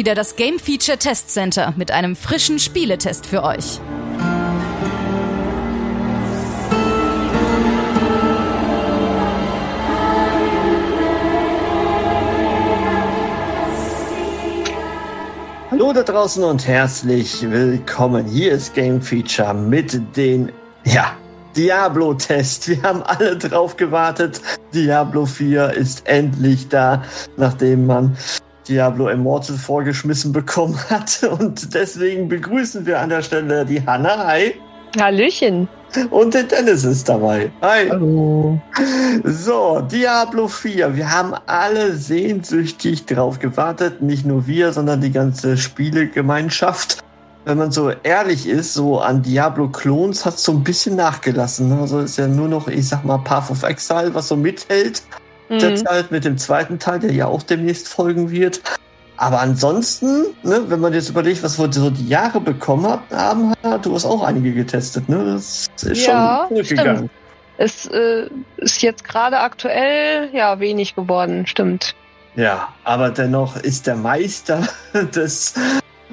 [0.00, 3.78] Wieder das Game Feature Test Center mit einem frischen Spieletest für euch.
[15.70, 18.24] Hallo da draußen und herzlich willkommen.
[18.24, 20.50] Hier ist Game Feature mit den,
[20.86, 21.12] ja,
[21.54, 22.68] Diablo-Test.
[22.68, 24.40] Wir haben alle drauf gewartet.
[24.72, 27.04] Diablo 4 ist endlich da,
[27.36, 28.16] nachdem man
[28.70, 31.22] Diablo Immortal vorgeschmissen bekommen hat.
[31.24, 34.26] Und deswegen begrüßen wir an der Stelle die Hanna.
[34.26, 34.54] Hi.
[34.98, 35.68] Hallöchen.
[36.10, 37.50] Und der Dennis ist dabei.
[37.62, 37.88] Hi.
[37.90, 38.60] Hallo.
[39.24, 40.96] So, Diablo 4.
[40.96, 44.00] Wir haben alle sehnsüchtig drauf gewartet.
[44.00, 47.02] Nicht nur wir, sondern die ganze Spielegemeinschaft.
[47.44, 51.72] Wenn man so ehrlich ist, so an Diablo-Klons hat es so ein bisschen nachgelassen.
[51.72, 55.02] Also ist ja nur noch, ich sag mal, Path of Exile, was so mithält.
[55.50, 58.60] Derzeit mit dem zweiten Teil, der ja auch demnächst folgen wird.
[59.16, 63.52] Aber ansonsten, ne, wenn man jetzt überlegt, was wir so die Jahre bekommen hat- haben,
[63.82, 65.34] du hast auch einige getestet, ne?
[65.34, 67.10] Das ist Ja, schon zurückgegangen.
[67.58, 71.94] Es äh, ist jetzt gerade aktuell ja wenig geworden, stimmt.
[72.34, 74.66] Ja, aber dennoch ist der Meister
[75.14, 75.52] des,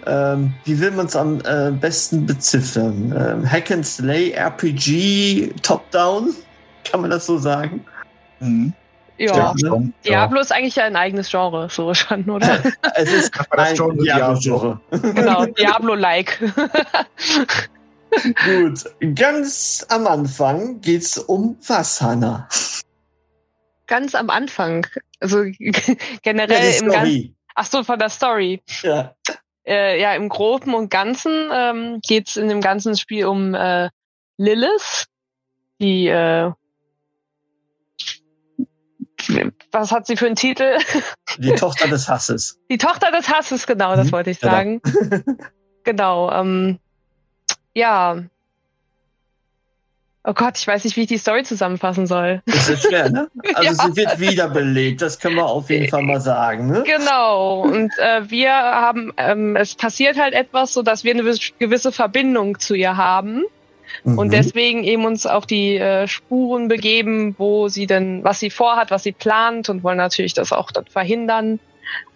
[0.06, 3.16] ähm, wie will man es am äh, besten beziffern?
[3.18, 6.34] Ähm, Hack and Slay RPG Top-Down?
[6.92, 7.86] Kann man das so sagen?
[8.42, 8.74] Mhm.
[9.18, 9.54] Ja.
[10.06, 12.62] Diablo ist eigentlich ja ein eigenes Genre, so schon, oder?
[12.96, 14.80] Es ist ein Genre Diablo-Genre.
[14.92, 16.40] genau, Diablo-like.
[18.46, 22.48] Gut, ganz am Anfang geht's um was, Hanna?
[23.88, 24.88] Ganz am Anfang.
[25.20, 25.44] Also
[26.22, 26.92] generell Ja, im Ganzen.
[26.92, 27.34] Story.
[27.56, 28.62] Ach so, von der Story.
[28.84, 29.16] Ja.
[29.66, 33.90] Äh, ja, im Groben und Ganzen ähm, geht's in dem ganzen Spiel um äh,
[34.38, 35.08] Lilith,
[35.82, 36.52] die äh,
[39.72, 40.78] was hat sie für einen Titel?
[41.38, 42.60] Die Tochter des Hasses.
[42.70, 44.54] Die Tochter des Hasses, genau, das Mhm, wollte ich genau.
[44.54, 44.82] sagen.
[45.84, 46.32] genau.
[46.32, 46.80] Ähm,
[47.74, 48.24] ja.
[50.24, 52.42] Oh Gott, ich weiß nicht, wie ich die Story zusammenfassen soll.
[52.48, 53.30] Das ist schwer, ne?
[53.56, 53.74] Also Ja.
[53.76, 56.84] sie wird wiederbelebt, das können wir auf jeden Fall mal sagen, ne?
[56.86, 57.62] Genau.
[57.62, 61.94] Und äh, wir haben, ähm, es passiert halt etwas, so dass wir eine gewiss- gewisse
[61.94, 63.46] Verbindung zu ihr haben
[64.04, 64.32] und Mhm.
[64.32, 69.04] deswegen eben uns auf die äh, Spuren begeben, wo sie denn, was sie vorhat, was
[69.04, 71.60] sie plant und wollen natürlich das auch dann verhindern.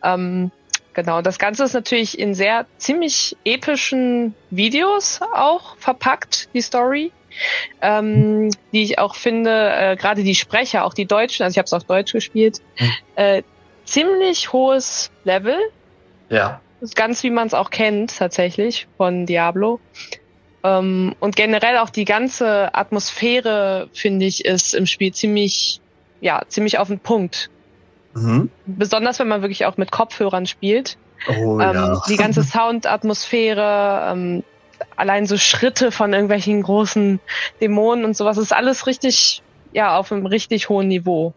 [0.04, 0.52] Ähm,
[0.94, 1.22] genau.
[1.22, 7.12] Das Ganze ist natürlich in sehr ziemlich epischen Videos auch verpackt, die Story.
[7.82, 11.66] Ähm, die ich auch finde, äh, gerade die Sprecher, auch die Deutschen, also ich habe
[11.66, 12.92] es auf Deutsch gespielt, Mhm.
[13.16, 13.44] äh,
[13.86, 15.58] ziemlich hohes Level.
[16.30, 16.62] Ja.
[16.96, 19.80] Ganz wie man es auch kennt, tatsächlich, von Diablo.
[20.64, 25.82] Ähm, und generell auch die ganze Atmosphäre, finde ich, ist im Spiel ziemlich,
[26.20, 27.50] ja, ziemlich auf den Punkt.
[28.14, 28.50] Mhm.
[28.66, 30.98] Besonders wenn man wirklich auch mit Kopfhörern spielt.
[31.28, 32.02] Oh ähm, ja.
[32.08, 34.44] Die ganze Soundatmosphäre, ähm,
[34.96, 37.20] allein so Schritte von irgendwelchen großen
[37.60, 39.42] Dämonen und sowas, ist alles richtig,
[39.74, 41.34] ja, auf einem richtig hohen Niveau.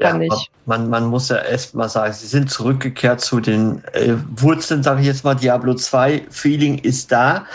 [0.00, 0.16] Ja,
[0.64, 5.00] man, man muss ja erst mal sagen, sie sind zurückgekehrt zu den äh, Wurzeln, sage
[5.00, 6.26] ich jetzt mal, Diablo 2.
[6.30, 7.46] Feeling ist da.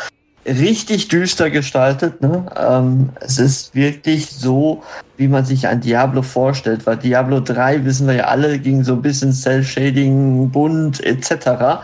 [0.46, 2.22] Richtig düster gestaltet.
[2.22, 2.46] Ne?
[2.56, 4.84] Ähm, es ist wirklich so,
[5.16, 6.86] wie man sich ein Diablo vorstellt.
[6.86, 11.82] Weil Diablo 3, wissen wir ja alle, ging so ein bisschen Cell-Shading, bunt etc.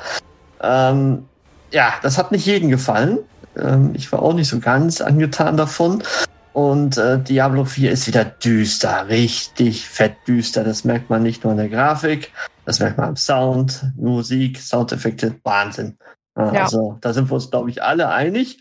[0.62, 1.26] Ähm,
[1.72, 3.20] ja, das hat nicht jedem gefallen.
[3.58, 6.04] Ähm, ich war auch nicht so ganz angetan davon.
[6.52, 10.64] Und äh, Diablo 4 ist wieder düster, richtig fett düster.
[10.64, 12.34] Das merkt man nicht nur an der Grafik,
[12.66, 15.98] das merkt man am Sound, Musik, Soundeffekte, Wahnsinn.
[16.38, 16.64] Ja, Ja.
[16.64, 18.60] Also da sind wir uns, glaube ich, alle einig.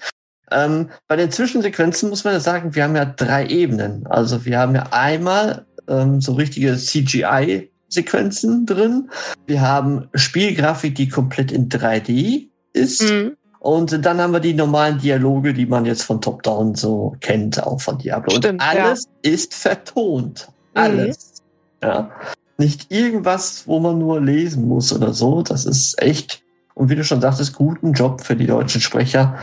[0.51, 4.07] Ähm, bei den Zwischensequenzen muss man ja sagen, wir haben ja drei Ebenen.
[4.07, 9.11] Also wir haben ja einmal ähm, so richtige CGI-Sequenzen drin.
[9.47, 13.03] Wir haben Spielgrafik, die komplett in 3D ist.
[13.03, 13.37] Mhm.
[13.61, 17.81] Und dann haben wir die normalen Dialoge, die man jetzt von Top-Down so kennt, auch
[17.81, 18.37] von Diablo.
[18.37, 20.49] Stimmt, und alles ist vertont.
[20.75, 20.81] Mhm.
[20.81, 21.43] Alles.
[21.83, 22.11] Ja.
[22.57, 25.43] Nicht irgendwas, wo man nur lesen muss oder so.
[25.43, 26.43] Das ist echt,
[26.79, 29.37] und wie du schon sagtest, guten Job für die deutschen Sprecher.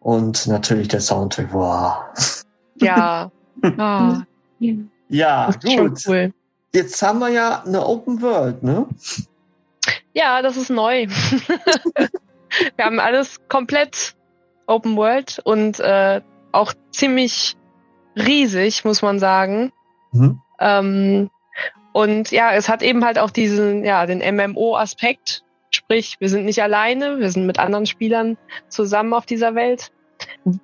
[0.00, 1.94] Und natürlich der Soundtrack, wow.
[2.76, 3.30] Ja.
[3.76, 4.22] Ah,
[5.08, 6.00] Ja, gut.
[6.06, 6.32] cool.
[6.72, 8.86] Jetzt haben wir ja eine Open World, ne?
[10.14, 11.06] Ja, das ist neu.
[12.76, 14.14] Wir haben alles komplett
[14.68, 16.20] Open World und äh,
[16.52, 17.56] auch ziemlich
[18.14, 19.72] riesig, muss man sagen.
[20.12, 20.40] Mhm.
[20.60, 21.30] Ähm,
[21.92, 25.42] und ja, es hat eben halt auch diesen, ja, den MMO-Aspekt.
[25.70, 28.36] Sprich, wir sind nicht alleine, wir sind mit anderen Spielern
[28.68, 29.90] zusammen auf dieser Welt.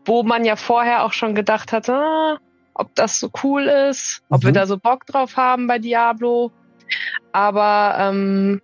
[0.05, 2.39] Wo man ja vorher auch schon gedacht hatte, ah,
[2.75, 4.55] ob das so cool ist, ob wir Mhm.
[4.55, 6.51] da so Bock drauf haben bei Diablo.
[7.33, 8.61] Aber ähm,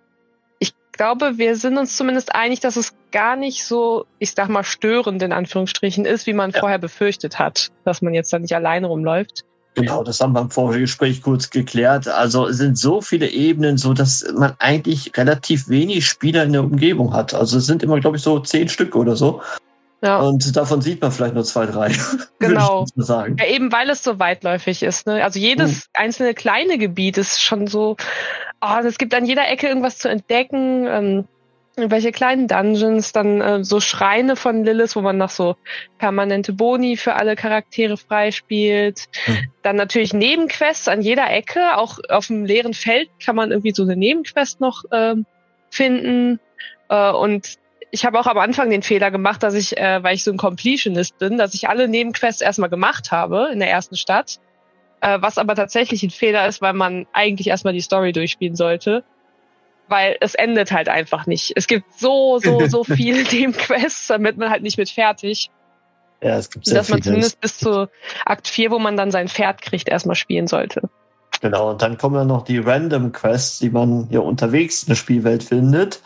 [0.59, 4.65] ich glaube, wir sind uns zumindest einig, dass es gar nicht so, ich sag mal,
[4.65, 6.61] störend in Anführungsstrichen ist, wie man Ja.
[6.61, 9.45] vorher befürchtet hat, dass man jetzt da nicht alleine rumläuft.
[9.75, 12.09] Genau, das haben wir im Vorgespräch kurz geklärt.
[12.09, 16.65] Also es sind so viele Ebenen, so dass man eigentlich relativ wenig Spieler in der
[16.65, 17.35] Umgebung hat.
[17.35, 19.41] Also es sind immer, glaube ich, so zehn Stück oder so.
[20.03, 20.19] Ja.
[20.21, 21.93] Und davon sieht man vielleicht nur zwei, drei.
[22.39, 22.87] Genau.
[22.97, 25.07] Ja, eben weil es so weitläufig ist.
[25.07, 25.23] Ne?
[25.23, 25.81] Also jedes Mhm.
[25.93, 27.97] einzelne kleine Gebiet ist schon so,
[28.63, 30.87] oh, es gibt an jeder Ecke irgendwas zu entdecken.
[30.89, 31.25] Ähm,
[31.77, 35.57] irgendwelche kleinen Dungeons, dann äh, so Schreine von Lilith, wo man noch so
[35.99, 39.07] permanente Boni für alle Charaktere freispielt.
[39.27, 39.53] Mhm.
[39.63, 41.77] Dann natürlich Nebenquests an jeder Ecke.
[41.77, 45.27] Auch auf dem leeren Feld kann man irgendwie so eine Nebenquest noch ähm,
[45.71, 46.41] finden.
[46.89, 47.59] Äh, und
[47.93, 50.37] ich habe auch am Anfang den Fehler gemacht, dass ich, äh, weil ich so ein
[50.37, 54.39] Completionist bin, dass ich alle Nebenquests erstmal gemacht habe in der ersten Stadt.
[55.01, 59.03] Äh, was aber tatsächlich ein Fehler ist, weil man eigentlich erstmal die Story durchspielen sollte.
[59.91, 61.53] Weil es endet halt einfach nicht.
[61.57, 65.51] Es gibt so, so, so viele Nebenquests, damit man halt nicht mit fertig.
[66.23, 67.89] Ja, es gibt sehr dass man zumindest bis zu
[68.25, 70.89] Akt 4, wo man dann sein Pferd kriegt, erstmal spielen sollte.
[71.41, 74.97] Genau, und dann kommen dann noch die Random Quests, die man ja unterwegs in der
[74.97, 76.01] Spielwelt findet.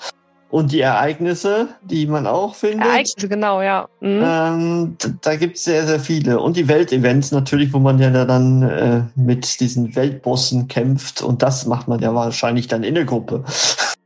[0.55, 2.87] Und die Ereignisse, die man auch findet.
[2.87, 3.89] Ereignisse, genau, ja.
[3.99, 4.23] Mhm.
[4.25, 6.39] Ähm, da gibt es sehr, sehr viele.
[6.39, 11.23] Und die Weltevents natürlich, wo man ja da dann äh, mit diesen Weltbossen kämpft.
[11.23, 13.43] Und das macht man ja wahrscheinlich dann in der Gruppe.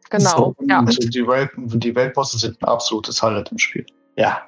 [0.08, 0.66] genau, so.
[0.66, 0.80] ja.
[0.80, 3.84] Also die, Welt, die Weltbosse sind ein absolutes Highlight im Spiel.
[4.16, 4.40] Ja,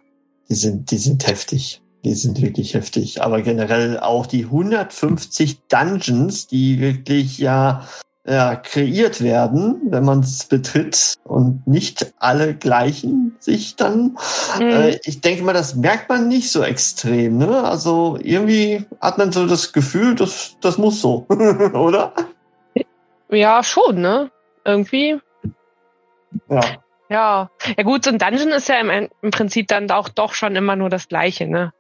[0.49, 1.83] die sind, die sind heftig.
[2.07, 3.21] Die sind wirklich heftig.
[3.21, 7.87] Aber generell auch die 150 Dungeons, die wirklich ja,
[8.27, 14.19] ja kreiert werden, wenn man es betritt und nicht alle gleichen sich dann.
[14.59, 14.71] Mhm.
[14.71, 17.39] Äh, ich denke mal, das merkt man nicht so extrem.
[17.39, 17.65] Ne?
[17.65, 21.27] Also irgendwie hat man so das Gefühl, das, das muss so,
[21.73, 22.13] oder?
[23.31, 24.31] Ja, schon, ne?
[24.65, 25.19] Irgendwie.
[26.49, 26.61] Ja.
[27.09, 27.51] Ja.
[27.77, 30.77] Ja gut, so ein Dungeon ist ja im, im Prinzip dann auch doch schon immer
[30.77, 31.73] nur das Gleiche, ne?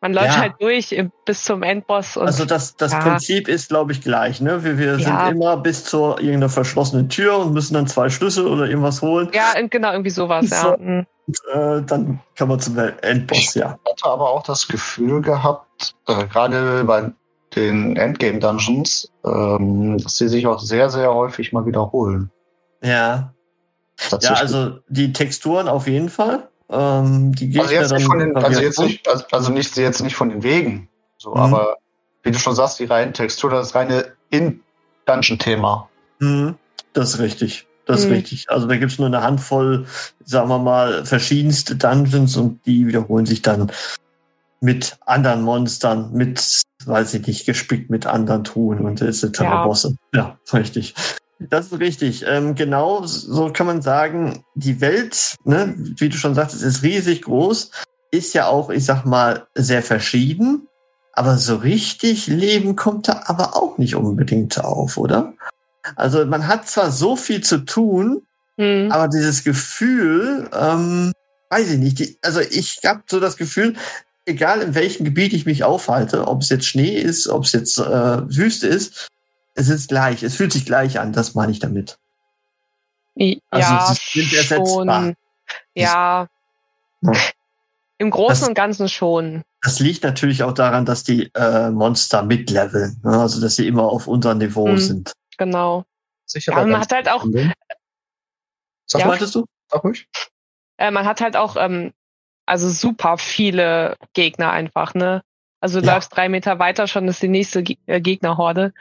[0.00, 0.36] Man läuft Ja.
[0.38, 3.00] halt durch bis zum Endboss und Also das, das Ja.
[3.00, 4.40] Prinzip ist, glaube ich, gleich.
[4.40, 4.62] Ne?
[4.62, 5.26] Wir, wir Ja.
[5.26, 9.28] sind immer bis zur irgendeiner verschlossenen Tür und müssen dann zwei Schlüssel oder irgendwas holen.
[9.32, 10.62] ja, genau, irgendwie sowas, ja.
[10.62, 10.76] So.
[10.78, 11.06] Mhm.
[11.26, 13.76] Und, äh, dann kann man zum Endboss, ja.
[13.84, 17.10] Ich hatte aber auch das Gefühl gehabt, äh, gerade bei
[17.56, 22.30] den Endgame-Dungeons, ähm, dass sie sich auch sehr, sehr häufig mal wiederholen.
[22.82, 23.32] Ja.
[24.20, 26.48] Ja, also die Texturen auf jeden Fall.
[26.70, 30.02] Ähm, die Also jetzt nicht dann von den, also jetzt nicht, also, also nicht jetzt
[30.02, 31.36] nicht von den Wegen, so, Mhm.
[31.40, 31.76] aber
[32.22, 35.88] wie du schon sagst, die reine Textur, das reine In-Dungeon-Thema.
[36.18, 36.56] Mhm,
[36.92, 37.66] das ist richtig.
[37.86, 38.12] Das ist Mhm.
[38.16, 38.50] richtig.
[38.50, 39.86] Also da gibt's nur eine Handvoll,
[40.24, 43.72] sagen wir mal, verschiedenste Dungeons und die wiederholen sich dann
[44.60, 49.40] mit anderen Monstern, mit, weiß ich nicht, gespickt mit anderen Truhen und etc.
[49.40, 49.64] Ja.
[49.64, 49.96] Bosse.
[50.12, 50.94] Ja, richtig.
[51.38, 52.24] Das ist richtig.
[52.26, 57.22] Ähm, genau so kann man sagen, die Welt, ne, wie du schon sagtest, ist riesig
[57.22, 57.70] groß,
[58.10, 60.66] ist ja auch, ich sag mal, sehr verschieden.
[61.12, 65.34] Aber so richtig Leben kommt da aber auch nicht unbedingt auf, oder?
[65.96, 68.22] Also man hat zwar so viel zu tun,
[68.58, 68.90] Mhm.
[68.90, 71.12] aber dieses Gefühl, ähm,
[71.50, 73.74] weiß ich nicht, die, also ich habe so das Gefühl,
[74.26, 77.78] egal in welchem Gebiet ich mich aufhalte, ob es jetzt Schnee ist, ob es jetzt
[77.78, 77.82] äh,
[78.36, 79.06] Wüste ist,
[79.58, 81.98] es ist gleich, es fühlt sich gleich an, das meine ich damit.
[83.18, 84.66] I- Also ja, sie sind ersetzbar.
[85.02, 85.16] schon.
[85.74, 86.28] Ja.
[87.02, 87.12] Ja.
[87.98, 89.42] Im Großen Das- und Ganzen schon.
[89.62, 93.20] Das liegt natürlich auch daran, dass die äh, Monster mitleveln, ne?
[93.20, 94.78] also dass sie immer auf unserem Niveau Mhm.
[94.78, 95.12] sind.
[95.36, 95.84] Genau.
[96.26, 96.52] Sicher.
[96.52, 99.06] Ja, man hat halt auch, Was Ja.
[99.06, 99.44] meintest du?
[99.70, 100.08] Sag ruhig.
[100.78, 101.92] äh, man hat halt auch, ähm,
[102.46, 105.22] also super viele Gegner einfach, ne?
[105.60, 105.94] Also du Ja.
[105.94, 108.72] läufst drei Meter weiter, schon ist die nächste äh, Gegnerhorde.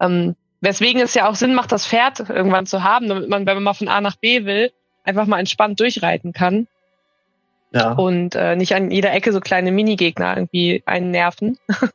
[0.00, 3.54] Ähm, weswegen es ja auch Sinn macht, das Pferd irgendwann zu haben, damit man, wenn
[3.56, 4.70] man mal von A nach B will,
[5.04, 6.66] einfach mal entspannt durchreiten kann
[7.72, 7.92] Ja.
[7.92, 11.58] und äh, nicht an jeder Ecke so kleine Minigegner irgendwie einen nerven.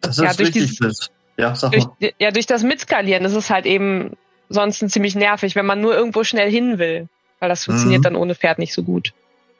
[0.00, 0.78] Das ja, ist durch richtig.
[0.78, 1.10] dieses-.
[1.36, 2.12] Ja, sag durch, mal.
[2.20, 4.12] ja, durch das Mitskalieren ist es halt eben
[4.50, 7.08] sonst ziemlich nervig, wenn man nur irgendwo schnell hin will.
[7.40, 8.04] Weil das funktioniert Mhm.
[8.04, 9.12] dann ohne Pferd nicht so gut.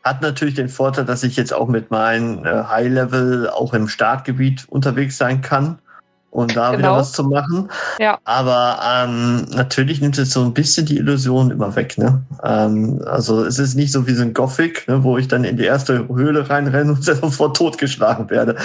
[0.05, 4.67] Hat natürlich den Vorteil, dass ich jetzt auch mit meinem äh, High-Level auch im Startgebiet
[4.69, 5.79] unterwegs sein kann
[6.35, 6.79] und da genau.
[6.79, 7.71] wieder was zu machen.
[8.01, 8.19] Ja.
[8.25, 11.97] Aber ähm, natürlich nimmt es so ein bisschen die Illusion immer weg.
[11.97, 12.23] Ne?
[12.43, 15.57] Ähm, also es ist nicht so wie so ein Gothic, ne, wo ich dann in
[15.57, 18.57] die erste Höhle reinrenne und sofort totgeschlagen werde.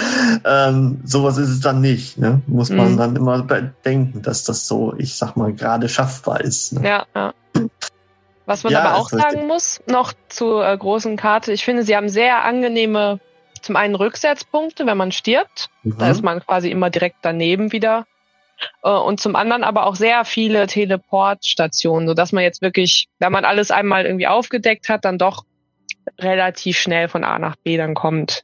[0.44, 2.18] Ähm, sowas ist es dann nicht.
[2.18, 2.42] Ne?
[2.48, 2.96] Muss man mhm.
[2.96, 6.72] dann immer bedenken, dass das so, ich sag mal, gerade schaffbar ist.
[6.72, 6.86] Ne?
[6.86, 7.32] Ja, ja.
[8.50, 11.94] Was man ja, aber auch sagen muss, noch zur äh, großen Karte, ich finde, sie
[11.94, 13.20] haben sehr angenehme
[13.62, 15.68] zum einen Rücksetzpunkte, wenn man stirbt.
[15.84, 15.98] Mhm.
[15.98, 18.08] Da ist man quasi immer direkt daneben wieder.
[18.82, 23.44] Äh, und zum anderen aber auch sehr viele Teleportstationen, sodass man jetzt wirklich, wenn man
[23.44, 25.44] alles einmal irgendwie aufgedeckt hat, dann doch
[26.18, 28.42] relativ schnell von A nach B dann kommt.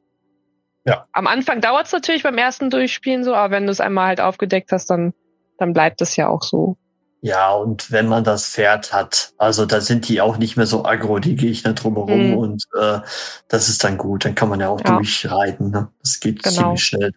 [0.85, 1.09] Ja.
[1.11, 4.21] Am Anfang dauert es natürlich beim ersten Durchspielen so, aber wenn du es einmal halt
[4.21, 5.15] aufgedeckt hast, dann,
[5.59, 6.77] dann bleibt es ja auch so.
[7.23, 10.85] Ja, und wenn man das Pferd hat, also da sind die auch nicht mehr so
[10.85, 12.37] aggro, die Gegner drumherum mhm.
[12.37, 13.01] und äh,
[13.49, 14.97] das ist dann gut, dann kann man ja auch ja.
[14.97, 15.71] durchreiten.
[15.71, 15.89] Ne?
[16.03, 16.57] Das geht genau.
[16.57, 17.13] ziemlich schnell.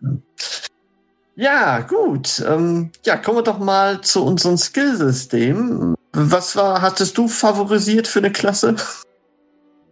[1.36, 2.44] Ja, gut.
[2.46, 5.96] Ähm, ja, kommen wir doch mal zu unserem Skillsystem.
[6.12, 8.75] Was war, hattest du favorisiert für eine Klasse?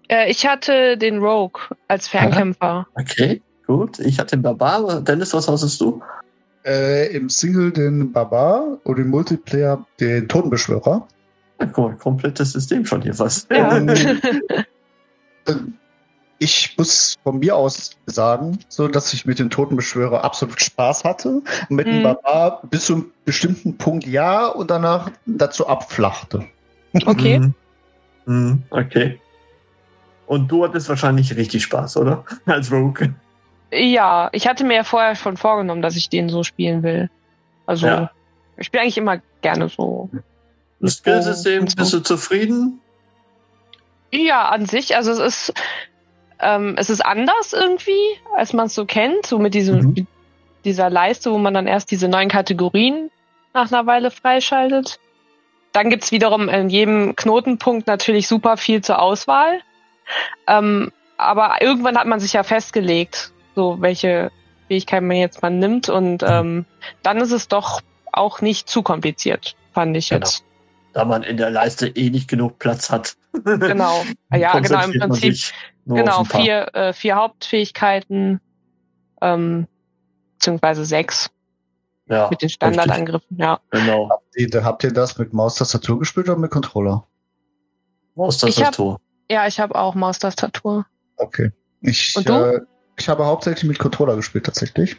[0.09, 2.87] Äh, ich hatte den Rogue als Fernkämpfer.
[2.95, 3.99] Okay, gut.
[3.99, 5.01] Ich hatte den Barbar.
[5.01, 6.01] Dennis, was hattest du?
[6.67, 11.07] Äh, im Single den Barbar und im Multiplayer den Totenbeschwörer.
[11.59, 13.49] Ja, guck mal, komplettes System schon hier fast.
[13.49, 13.81] Ja.
[16.39, 21.41] ich muss von mir aus sagen, so dass ich mit den Totenbeschwörer absolut Spaß hatte.
[21.69, 21.91] Und mit mhm.
[21.91, 26.45] dem Barbar bis zu einem bestimmten Punkt ja und danach dazu abflachte.
[27.05, 27.39] Okay.
[27.39, 27.53] Mhm.
[28.25, 28.63] Mhm.
[28.69, 29.19] Okay.
[30.27, 32.25] Und du hattest wahrscheinlich richtig Spaß, oder?
[32.45, 33.13] Als Rogue.
[33.71, 37.09] Ja, ich hatte mir ja vorher schon vorgenommen, dass ich den so spielen will.
[37.65, 38.11] Also, ja.
[38.55, 40.09] ich spiele eigentlich immer gerne so.
[40.79, 41.75] Das Skillsystem, so.
[41.75, 42.79] bist du zufrieden?
[44.11, 44.95] Ja, an sich.
[44.95, 45.53] Also es ist,
[46.39, 47.91] ähm, es ist anders irgendwie,
[48.35, 50.07] als man es so kennt, so mit diesem, mhm.
[50.63, 53.11] dieser Leiste, wo man dann erst diese neuen Kategorien
[53.53, 54.99] nach einer Weile freischaltet.
[55.73, 59.61] Dann gibt's wiederum in jedem Knotenpunkt natürlich super viel zur Auswahl.
[60.47, 64.31] Ähm, aber irgendwann hat man sich ja festgelegt, so welche
[64.67, 66.27] Fähigkeiten man jetzt mal nimmt und mhm.
[66.29, 66.65] ähm,
[67.01, 67.81] dann ist es doch
[68.13, 70.19] auch nicht zu kompliziert, fand ich genau.
[70.25, 70.43] jetzt.
[70.93, 73.17] Da man in der Leiste eh nicht genug Platz hat.
[73.43, 75.37] Genau, ja, genau, im Prinzip,
[75.85, 78.41] genau, vier, äh, vier Hauptfähigkeiten,
[79.21, 79.67] ähm,
[80.33, 81.29] beziehungsweise sechs.
[82.09, 83.59] Ja, mit den Standardangriffen, ja.
[83.69, 84.09] Genau.
[84.09, 87.05] Habt ihr, habt ihr das mit Maustastatur gespielt oder mit Controller?
[88.15, 88.99] Maustastatur.
[89.29, 90.87] Ja, ich habe auch Maustastatur.
[91.17, 91.51] Okay.
[91.81, 92.33] Ich, Und du?
[92.33, 92.61] Äh,
[92.97, 94.97] ich habe hauptsächlich mit Controller gespielt tatsächlich.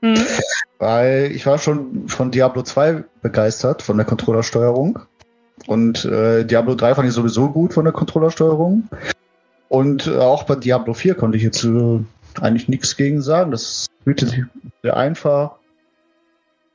[0.00, 0.24] Mhm.
[0.78, 4.98] Weil ich war schon von Diablo 2 begeistert, von der Controllersteuerung.
[5.66, 8.88] Und äh, Diablo 3 fand ich sowieso gut von der Controllersteuerung.
[9.68, 12.00] Und äh, auch bei Diablo 4 konnte ich jetzt äh,
[12.40, 13.52] eigentlich nichts gegen sagen.
[13.52, 14.42] Das fühlte sich
[14.82, 15.52] sehr einfach,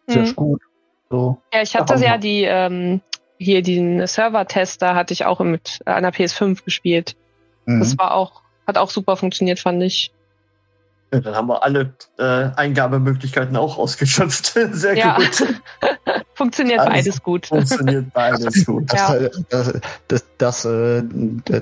[0.07, 0.35] sehr mhm.
[0.35, 0.61] gut.
[1.09, 1.37] So.
[1.53, 3.01] Ja, ich hatte ja die, ähm,
[3.37, 7.15] hier den Server-Tester hatte ich auch mit einer PS5 gespielt.
[7.65, 7.79] Mhm.
[7.79, 10.11] Das war auch, hat auch super funktioniert, fand ich.
[11.13, 14.47] Ja, dann haben wir alle äh, Eingabemöglichkeiten auch ausgeschöpft.
[14.71, 15.15] Sehr ja.
[15.15, 15.55] gut.
[16.33, 17.45] funktioniert Alles beides gut.
[17.47, 18.91] Funktioniert beides gut.
[18.91, 19.29] Das, ja.
[19.49, 19.73] das,
[20.07, 21.03] das, das äh,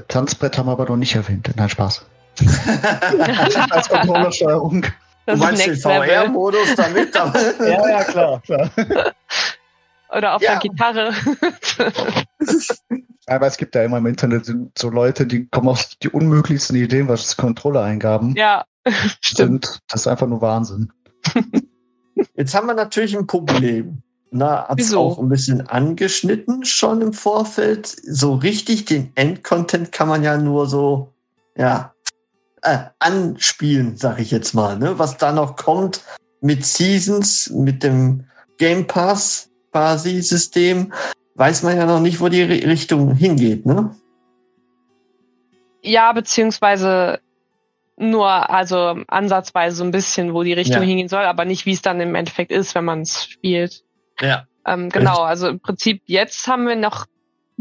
[0.08, 1.52] Tanzbrett haben wir aber noch nicht erwähnt.
[1.56, 2.06] Nein, Spaß.
[3.70, 4.86] Als Controllersteuerung.
[5.28, 7.16] Du meinst den VR-Modus damit?
[7.16, 8.42] ja, ja, klar.
[8.42, 8.70] klar.
[10.16, 10.52] Oder auf ja.
[10.52, 11.14] der Gitarre.
[13.28, 17.08] Aber es gibt ja immer im Internet so Leute, die kommen auf die unmöglichsten Ideen,
[17.08, 18.36] was Controller-Eingaben.
[18.36, 18.66] Ja,
[19.22, 19.80] stimmt.
[19.90, 20.94] Das ist einfach nur Wahnsinn.
[22.36, 24.02] Jetzt haben wir natürlich ein Problem.
[24.32, 25.00] Na, hab's Wieso?
[25.00, 27.88] auch ein bisschen angeschnitten schon im Vorfeld.
[27.88, 31.14] So richtig den Endcontent kann man ja nur so,
[31.58, 31.94] ja,
[32.62, 34.78] äh, anspielen, sag ich jetzt mal.
[34.78, 34.98] Ne?
[34.98, 36.02] Was da noch kommt
[36.42, 38.26] mit Seasons, mit dem
[38.58, 40.94] Game Pass quasi System,
[41.36, 43.94] weiß man ja noch nicht, wo die Richtung hingeht, ne?
[45.82, 47.20] Ja, beziehungsweise
[47.98, 50.88] nur, also ansatzweise so ein bisschen, wo die Richtung ja.
[50.88, 53.84] hingehen soll, aber nicht, wie es dann im Endeffekt ist, wenn man es spielt.
[54.22, 54.48] Ja.
[54.66, 57.06] Ähm, genau, also im Prinzip jetzt haben wir noch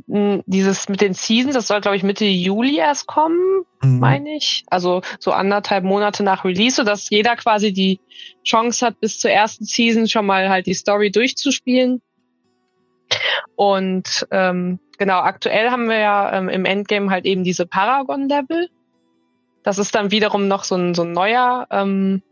[0.06, 3.98] hm, dieses mit den Seasons, das soll, glaube ich, Mitte Juli erst kommen, mhm.
[3.98, 4.62] meine ich.
[4.68, 7.98] Also so anderthalb Monate nach Release, sodass jeder quasi die
[8.44, 12.00] Chance hat, bis zur ersten Season schon mal halt die Story durchzuspielen.
[13.56, 18.68] Und ähm, genau, aktuell haben wir ja ähm, im Endgame halt eben diese Paragon-Level.
[19.62, 22.22] Das ist dann wiederum noch so ein, so ein neuer, ähm,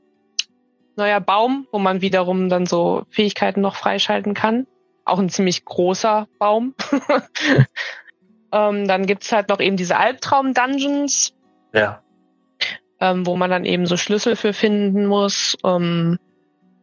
[0.97, 4.67] neuer Baum, wo man wiederum dann so Fähigkeiten noch freischalten kann.
[5.05, 6.75] Auch ein ziemlich großer Baum.
[8.52, 11.35] ähm, dann gibt's halt noch eben diese Albtraum-Dungeons.
[11.73, 12.02] Ja.
[13.00, 15.57] Ähm, wo man dann eben so Schlüssel für finden muss.
[15.64, 16.19] Ähm,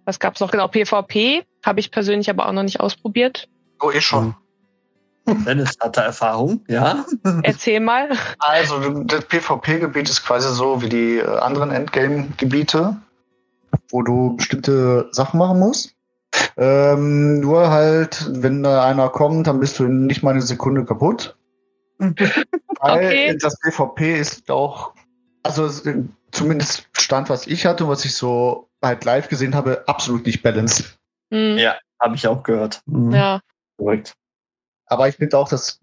[0.04, 0.52] was gab's noch?
[0.52, 3.48] Genau, PvP habe ich persönlich aber auch noch nicht ausprobiert.
[3.82, 4.36] Oh, ich schon.
[5.46, 7.06] Dennis hatte Erfahrung, ja.
[7.44, 8.10] Erzähl mal.
[8.40, 12.98] Also, das PvP-Gebiet ist quasi so wie die äh, anderen Endgame-Gebiete,
[13.92, 15.94] wo du bestimmte Sachen machen musst.
[16.58, 21.36] Ähm, nur halt, wenn da einer kommt, dann bist du nicht mal eine Sekunde kaputt.
[22.00, 22.16] Weil
[22.80, 23.38] Okay.
[23.40, 24.94] das PvP ist auch,
[25.44, 25.84] also es-
[26.32, 30.98] zumindest Stand, was ich hatte, was ich so halt live gesehen habe, absolut nicht balanced.
[31.32, 31.76] Hm, Ja.
[32.02, 32.82] Habe ich auch gehört.
[32.88, 33.12] Mhm.
[33.12, 33.42] ja.
[33.80, 34.14] Korrekt.
[34.88, 35.80] Aber ich finde auch, das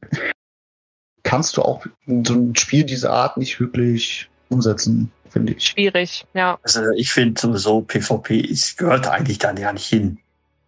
[1.23, 5.69] kannst du auch in so ein Spiel dieser Art nicht wirklich umsetzen, finde ich.
[5.69, 6.59] schwierig, ja.
[6.62, 10.19] Also ich finde sowieso, PvP ist, gehört eigentlich da ja nicht hin.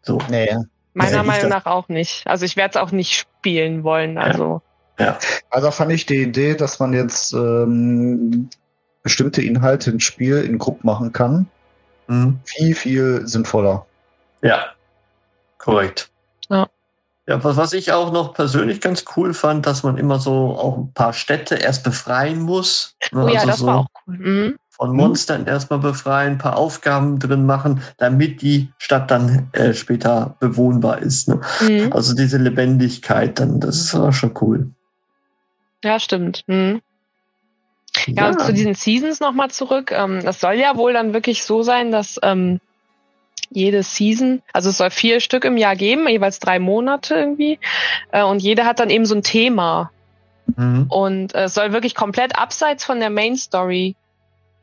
[0.02, 0.18] So.
[0.30, 0.56] Nee.
[0.94, 2.26] Meiner Ja, ich Meinung nach auch nicht.
[2.26, 4.18] Also ich werde es auch nicht spielen wollen.
[4.18, 4.62] Also
[5.50, 8.48] Also fand ich die Idee, dass man jetzt ähm,
[9.02, 11.46] bestimmte Inhalte im Spiel in Gruppen machen kann,
[12.08, 12.40] Mhm.
[12.44, 13.86] viel, viel sinnvoller.
[14.42, 14.72] Ja,
[15.58, 16.10] korrekt.
[17.28, 17.34] Ja.
[17.34, 20.78] Ja, was, was ich auch noch persönlich ganz cool fand, dass man immer so auch
[20.78, 22.96] ein paar Städte erst befreien muss.
[23.12, 24.16] Ne, oh ja, also das so war auch cool.
[24.16, 24.58] Mhm.
[24.70, 30.36] von Monstern erstmal befreien, ein paar Aufgaben drin machen, damit die Stadt dann äh, später
[30.40, 31.28] bewohnbar ist.
[31.28, 31.40] Ne?
[31.60, 31.92] Mhm.
[31.92, 34.70] Also diese Lebendigkeit, dann, das ist auch schon cool.
[35.84, 36.44] Ja, stimmt.
[36.46, 36.80] Mhm.
[38.06, 39.92] Ja, und zu diesen Seasons nochmal zurück.
[39.92, 42.60] Ähm, das soll ja wohl dann wirklich so sein, dass ähm,
[43.50, 47.58] jede Season, also es soll vier Stück im Jahr geben, jeweils drei Monate irgendwie.
[48.12, 49.90] Äh, und jede hat dann eben so ein Thema.
[50.56, 50.86] Mhm.
[50.88, 53.96] Und äh, es soll wirklich komplett abseits von der Main Story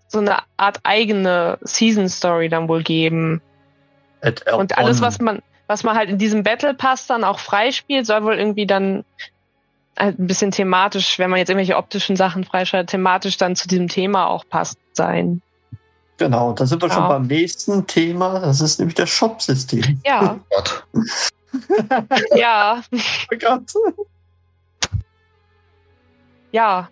[0.07, 3.41] so eine Art eigene Season Story dann wohl geben.
[4.21, 8.05] At- Und alles, was man, was man halt in diesem Battle Pass dann auch freispielt,
[8.05, 9.03] soll wohl irgendwie dann
[9.97, 13.87] halt ein bisschen thematisch, wenn man jetzt irgendwelche optischen Sachen freischaltet, thematisch dann zu diesem
[13.87, 15.41] Thema auch passt sein.
[16.17, 17.09] Genau, da sind wir schon Ja.
[17.09, 18.39] beim nächsten Thema.
[18.39, 19.99] Das ist nämlich das Shop-System.
[20.05, 20.85] Ja, Gott.
[22.35, 23.73] ja, Oh Gott.
[26.51, 26.89] ja.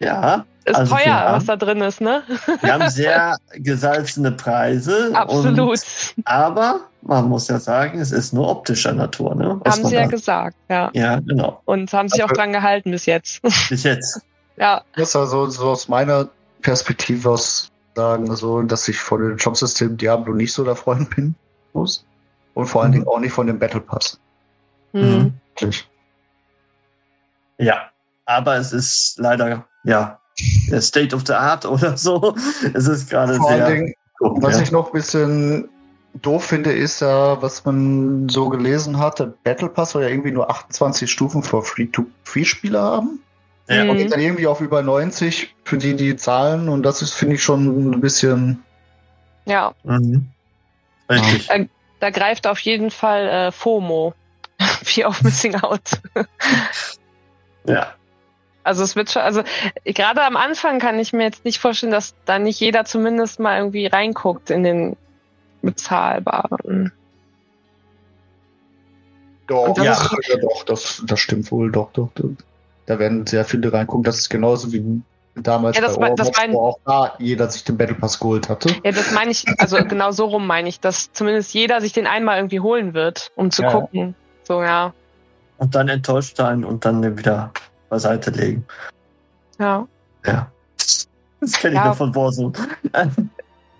[0.00, 2.22] Ja, Ist Also teuer, haben- was da drin ist, ne?
[2.60, 5.10] wir haben sehr gesalzene Preise.
[5.14, 5.58] Absolut.
[5.70, 5.82] Und,
[6.24, 9.34] aber man muss ja sagen, es ist nur optischer Natur.
[9.34, 9.60] Ne?
[9.64, 10.90] was haben sie ja gesagt, ja.
[10.94, 11.62] ja, genau.
[11.64, 13.40] Und haben sich auch Also- dran gehalten bis jetzt.
[13.42, 14.20] Bis jetzt.
[14.56, 16.28] ja, Das ist also so aus meiner
[16.62, 21.34] Perspektive aus sagen, so, dass ich von dem Jobsystem Diablo nicht so der Freund bin
[21.72, 22.04] muss.
[22.54, 22.94] Und vor allen Mhm.
[22.94, 24.18] Dingen auch nicht von dem Battle Pass.
[24.92, 25.32] hm.
[25.54, 25.88] Wirklich.
[27.58, 27.90] Ja,
[28.24, 30.18] aber es ist leider, ja,
[30.70, 32.34] der State of the Art oder so.
[32.74, 33.74] Es ist gerade Vor allen sehr.
[33.74, 34.62] Dingen, gut, was ja.
[34.62, 35.68] ich noch ein bisschen
[36.22, 40.30] doof finde, ist ja, was man so gelesen hat, der Battle Pass soll ja irgendwie
[40.32, 43.20] nur 28 Stufen für Free-to-Free-Spieler haben.
[43.68, 43.84] Ja.
[43.84, 43.90] Mhm.
[43.90, 46.68] Und geht dann irgendwie auf über 90 für die, die zahlen.
[46.68, 48.62] Und das ist, finde ich, schon ein bisschen.
[49.46, 49.74] ja.
[49.84, 50.28] Mhm.
[51.10, 51.48] Richtig.
[51.50, 51.66] Äh,
[52.00, 54.14] Da greift auf jeden Fall äh, FOMO.
[54.84, 56.00] Fear of Missing Out.
[57.64, 57.94] Ja.
[58.64, 59.42] Also es wird schon, also
[59.84, 63.56] gerade am Anfang kann ich mir jetzt nicht vorstellen, dass da nicht jeder zumindest mal
[63.58, 64.96] irgendwie reinguckt in den
[65.62, 66.92] bezahlbaren.
[69.46, 72.28] Doch, ja, ist- ja, doch, das, das stimmt wohl, doch, doch, doch.
[72.88, 74.02] Da werden sehr viele reingucken.
[74.02, 75.02] Das ist genauso wie
[75.34, 77.76] damals Ja, das bei war- das Overwatch, war ein- wo auch da jeder sich den
[77.76, 78.70] Battle Pass geholt hatte.
[78.82, 82.06] Ja, das meine ich, also genau so rum meine ich, dass zumindest jeder sich den
[82.06, 83.70] einmal irgendwie holen wird, um zu Ja.
[83.70, 84.14] gucken.
[84.44, 84.94] So, ja.
[85.58, 87.52] Und dann enttäuscht sein und dann den wieder
[87.90, 88.64] beiseite legen.
[89.58, 89.86] Ja.
[90.24, 90.50] Ja.
[91.40, 91.88] Das kenne ich Ja.
[91.88, 92.52] noch von Warzone.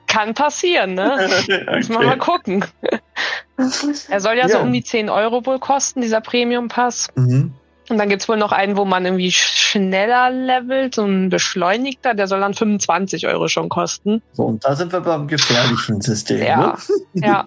[0.07, 1.29] Kann passieren, ne?
[1.77, 2.19] Muss man mal okay.
[2.19, 2.65] gucken.
[4.09, 4.63] Er soll ja, so Ja.
[4.63, 7.09] um die 10 Euro wohl kosten, dieser Premium-Pass.
[7.17, 7.55] mhm.
[7.89, 12.27] Und dann gibt's wohl noch einen, wo man irgendwie schneller levelt, so ein beschleunigter, der
[12.27, 14.23] soll dann 25 Euro schon kosten.
[14.33, 16.43] So, und da sind wir beim gefährlichen System.
[16.43, 16.57] Ja.
[16.57, 16.75] Ne?
[17.27, 17.47] Ja.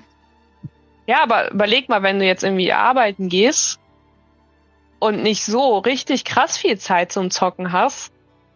[1.08, 3.80] Ja, aber überleg mal, wenn du jetzt irgendwie arbeiten gehst
[5.00, 8.11] und nicht so richtig krass viel Zeit zum Zocken hast,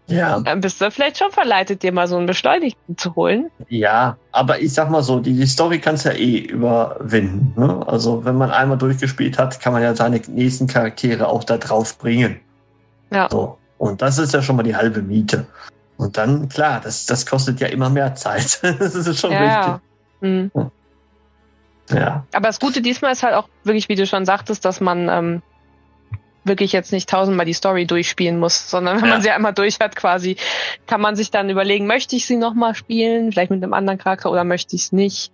[0.07, 3.49] Ja, dann bist du vielleicht schon verleitet, dir mal so einen Beschleunigten zu holen.
[3.69, 7.53] ja, aber ich sag mal so, die, die Story kannst du ja eh überwinden.
[7.59, 7.83] Ne?
[7.87, 11.97] Also wenn man einmal durchgespielt hat, kann man ja seine nächsten Charaktere auch da drauf
[11.97, 12.39] bringen.
[13.11, 13.27] Ja.
[13.31, 13.57] So.
[13.79, 15.47] Und das ist ja schon mal die halbe Miete.
[15.97, 18.59] Und dann, klar, das, das kostet ja immer mehr Zeit.
[18.79, 19.73] das ist schon Ja, richtig.
[19.73, 19.81] ja.
[20.21, 20.51] Hm.
[21.89, 22.25] Ja.
[22.33, 25.41] Aber das Gute diesmal ist halt auch wirklich, wie du schon sagtest, dass man ähm,
[26.45, 29.09] wirklich jetzt nicht tausendmal die Story durchspielen muss, sondern wenn Ja.
[29.15, 30.37] man sie einmal durch hat quasi,
[30.87, 34.31] kann man sich dann überlegen, möchte ich sie nochmal spielen, vielleicht mit einem anderen Charakter
[34.31, 35.31] oder möchte ich es nicht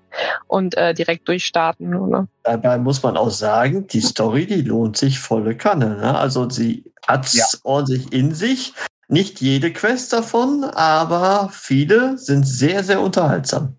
[0.48, 1.96] und äh, direkt durchstarten.
[1.96, 2.28] Oder?
[2.44, 5.98] Dabei muss man auch sagen, die Story, die lohnt sich volle Kanne.
[5.98, 6.18] Ne?
[6.18, 7.46] Also sie hat's Ja.
[7.64, 8.74] ordentlich in sich.
[9.08, 13.76] Nicht jede Quest davon, aber viele sind sehr, sehr unterhaltsam.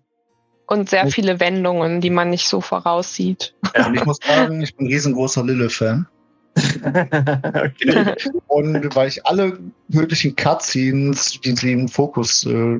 [0.67, 3.53] Und sehr viele Wendungen, die man nicht so voraussieht.
[3.75, 6.07] Ja, und ich muss sagen, ich bin ein riesengroßer Lille-Fan.
[6.85, 8.15] okay.
[8.47, 12.79] Und weil ich alle möglichen Cutscenes, die sie im Fokus äh,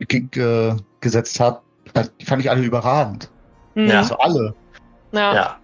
[0.00, 1.62] äh, gesetzt hat,
[2.20, 3.28] die fand ich alle überragend.
[3.74, 3.88] Mhm.
[3.88, 3.98] Ja.
[3.98, 4.54] Also alle.
[5.12, 5.34] Ja.
[5.34, 5.56] ja.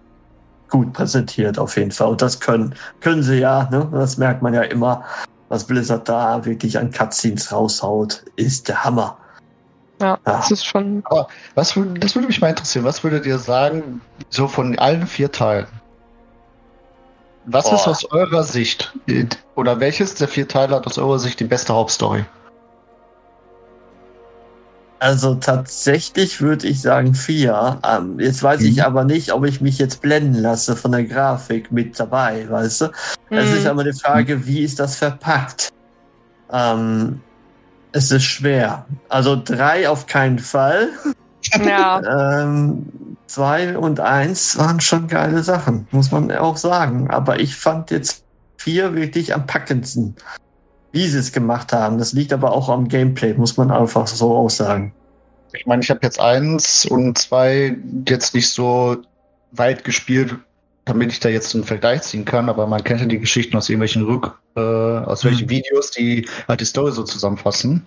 [0.69, 2.09] Gut präsentiert auf jeden Fall.
[2.09, 3.89] Und das können, können sie ja, ne?
[3.91, 5.03] Das merkt man ja immer.
[5.49, 9.17] Was Blizzard da wirklich an Cutscenes raushaut, ist der Hammer.
[9.99, 11.01] Ja, das ist schon.
[11.05, 12.85] Aber was, das würde mich mal interessieren.
[12.85, 15.67] Was würdet ihr sagen, so von allen vier Teilen?
[17.45, 17.75] Was oh.
[17.75, 18.93] ist aus eurer Sicht,
[19.55, 22.23] oder welches der vier Teile hat aus eurer Sicht die beste Hauptstory?
[24.99, 27.79] Also tatsächlich würde ich sagen vier.
[27.83, 28.67] Ähm, jetzt weiß mhm.
[28.67, 32.81] ich aber nicht, ob ich mich jetzt blenden lasse von der Grafik mit dabei, weißt
[32.81, 32.85] du?
[33.31, 33.37] Mhm.
[33.37, 35.69] Es ist aber die Frage, wie ist das verpackt?
[36.51, 37.19] Ähm,
[37.93, 38.85] es ist schwer.
[39.09, 40.89] Also drei auf keinen Fall.
[41.65, 42.43] Ja.
[42.43, 42.85] ähm,
[43.31, 47.09] zwei und eins waren schon geile Sachen, muss man auch sagen.
[47.09, 48.23] Aber ich fand jetzt
[48.57, 50.15] vier wirklich am packendsten
[50.91, 51.97] wie sie es gemacht haben.
[51.97, 54.93] Das liegt aber auch am Gameplay, muss man einfach so auch sagen.
[55.53, 57.75] Ich meine, ich habe jetzt eins und zwei
[58.07, 58.97] jetzt nicht so
[59.51, 60.35] weit gespielt,
[60.85, 63.69] damit ich da jetzt einen Vergleich ziehen kann, aber man kennt ja die Geschichten aus
[63.69, 65.29] irgendwelchen Rück, äh, aus mhm.
[65.29, 67.85] welchen Videos, die halt die Story so zusammenfassen.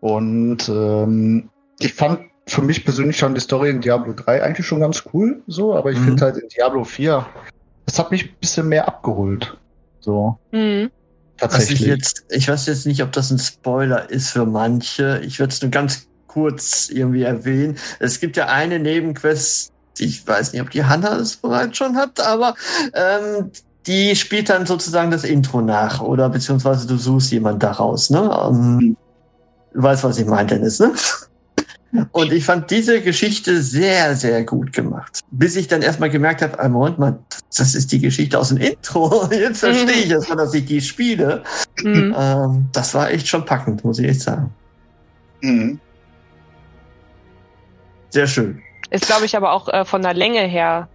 [0.00, 4.80] Und ähm, ich fand für mich persönlich schon die Story in Diablo 3 eigentlich schon
[4.80, 6.04] ganz cool, so, aber ich mhm.
[6.04, 7.26] finde halt in Diablo 4,
[7.86, 9.56] das hat mich ein bisschen mehr abgeholt.
[10.00, 10.38] So.
[10.52, 10.90] Mhm.
[11.36, 11.82] Tatsächlich.
[11.82, 15.20] ich, jetzt, ich weiß jetzt nicht, ob das ein Spoiler ist für manche.
[15.24, 17.76] Ich würde es nur ganz kurz irgendwie erwähnen.
[18.00, 22.20] Es gibt ja eine Nebenquest, ich weiß nicht, ob die Hanna es bereits schon hat,
[22.20, 22.54] aber
[22.94, 23.50] ähm,
[23.86, 28.10] die spielt dann sozusagen das Intro nach oder beziehungsweise du suchst jemand daraus.
[28.10, 28.30] Ne?
[28.44, 28.96] Ähm,
[29.72, 30.92] du weißt, was ich meine, Dennis, ne?
[32.12, 35.20] Und ich fand diese Geschichte sehr, sehr gut gemacht.
[35.30, 37.18] Bis ich dann erstmal gemerkt habe, ah, Moment mal,
[37.56, 39.26] das ist die Geschichte aus dem Intro.
[39.30, 41.42] Jetzt verstehe ich erstmal, dass ich die spiele.
[41.82, 42.14] Mhm.
[42.16, 44.52] Ähm, das war echt schon packend, muss ich echt sagen.
[45.40, 45.80] Mhm.
[48.10, 48.62] Sehr schön.
[48.90, 50.88] Ist, glaube ich, aber auch äh, von der Länge her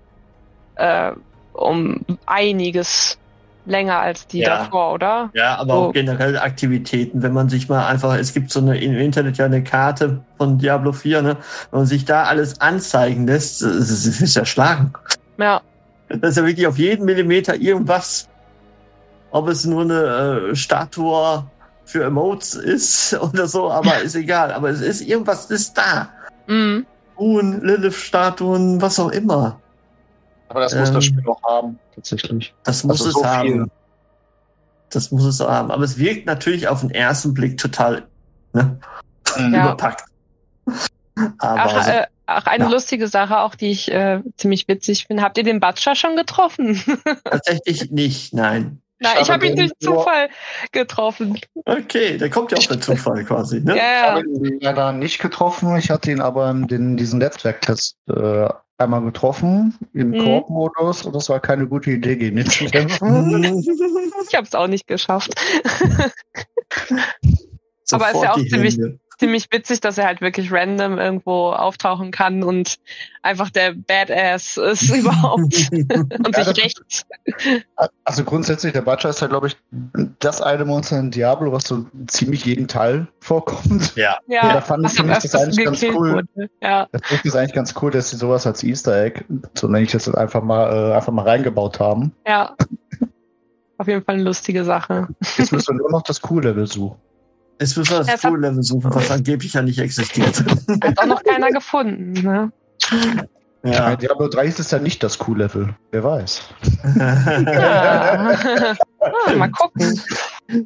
[0.75, 1.11] äh,
[1.53, 3.17] um einiges
[3.65, 4.59] länger als die ja.
[4.59, 5.29] davor, oder?
[5.33, 5.79] Ja, aber so.
[5.79, 9.45] auch generell Aktivitäten, wenn man sich mal einfach, es gibt so eine im Internet ja
[9.45, 11.37] eine Karte von Diablo 4, ne?
[11.71, 14.93] Wenn man sich da alles anzeigen lässt, das ist, ist ja schlagen.
[15.37, 15.61] Ja.
[16.09, 18.27] Das ist ja wirklich auf jeden Millimeter irgendwas.
[19.31, 21.43] Ob es nur eine äh, Statue
[21.85, 24.51] für Emotes ist oder so, aber ist egal.
[24.51, 26.09] Aber es ist irgendwas ist da.
[26.47, 26.85] Mhm.
[27.17, 29.59] Huhn, Lilith-Statuen, was auch immer.
[30.53, 32.53] Aber das muss ähm, das Spiel auch haben, tatsächlich.
[32.63, 33.47] Das muss also es so haben.
[33.47, 33.65] Viel.
[34.91, 35.71] Das muss es haben.
[35.71, 38.07] Aber es wirkt natürlich auf den ersten Blick total
[38.53, 38.77] ne?
[39.35, 39.51] Mhm.
[39.51, 39.63] ja.
[39.63, 40.03] überpackt.
[41.15, 42.69] Aber Ach, also, äh, Ach, eine ja.
[42.69, 45.23] lustige Sache auch, die ich äh, ziemlich witzig finde.
[45.23, 46.79] Habt ihr den Butcher schon getroffen?
[47.23, 48.79] Tatsächlich nicht, nein.
[48.99, 50.29] Nein, ich, habe ihn durch Zufall
[50.71, 51.39] getroffen.
[51.65, 53.75] Okay, der kommt ja auch per Zufall quasi, ne?
[53.75, 54.19] Ja, ja.
[54.19, 55.75] Ich habe ihn leider nicht getroffen.
[55.77, 58.49] Ich hatte ihn aber in diesen Netzwerktest äh,
[58.83, 60.19] einmal getroffen im mhm.
[60.19, 63.43] Koop-Modus und das war keine gute Idee, gegen ihn zu kämpfen.
[64.27, 65.33] ich habe es auch nicht geschafft.
[67.91, 68.79] aber es ist ja auch ziemlich,
[69.23, 72.77] ziemlich witzig, dass er halt wirklich random irgendwo auftauchen kann und
[73.21, 77.05] einfach der Badass ist überhaupt und ja, sich rechts.
[78.03, 79.57] Also grundsätzlich, der Butcher ist ja, glaube ich,
[80.19, 83.95] das eine Monster in Diablo, was so ziemlich jeden Teil vorkommt.
[83.95, 84.17] Ja.
[84.27, 86.13] ja, ja da fand ich das eigentlich ganz cool.
[86.13, 86.49] Wurde.
[86.61, 86.87] Ja.
[86.91, 90.13] Das ist eigentlich ganz cool, dass sie sowas als Easter Egg, so nenne ich das
[90.13, 92.11] einfach mal, äh, einfach mal reingebaut haben.
[92.27, 92.55] Ja.
[93.77, 95.07] Auf jeden Fall eine lustige Sache.
[95.37, 96.97] Jetzt müssen wir nur noch das Cool-Level suchen.
[97.59, 100.43] Jetzt müssen wir das Tool-Level suchen, was angeblich ja nicht existiert.
[100.83, 102.51] Hat auch noch keiner gefunden, ne?
[103.63, 103.89] Ja.
[103.89, 105.73] Bei Diablo 3 ist es ja nicht das Q-Level.
[105.91, 106.41] Wer weiß.
[106.97, 108.35] Ja.
[108.99, 110.01] ah, mal gucken.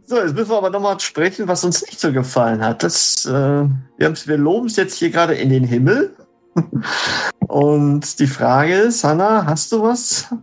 [0.06, 2.82] So, jetzt müssen wir aber nochmal sprechen, was uns nicht so gefallen hat.
[2.82, 3.70] Das, äh, wir,
[4.00, 6.16] wir loben es jetzt hier gerade in den Himmel.
[7.48, 10.34] Und die Frage ist, Hanna, hast du was?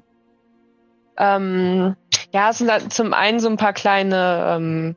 [1.16, 1.96] Ähm,
[2.33, 4.96] ja, es sind halt zum einen so ein paar kleine ähm,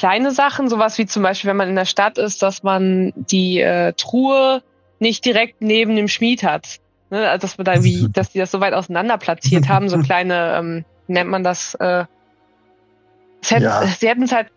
[0.00, 3.60] kleine Sachen, sowas wie zum Beispiel, wenn man in der Stadt ist, dass man die
[3.60, 4.62] äh, Truhe
[4.98, 6.78] nicht direkt neben dem Schmied hat.
[7.10, 7.28] Ne?
[7.28, 10.56] Also, dass man da wie, dass die das so weit auseinander platziert haben, so kleine,
[10.56, 12.06] ähm, nennt man das, äh,
[13.46, 13.82] hätte, ja.
[13.82, 14.48] sie hätten es halt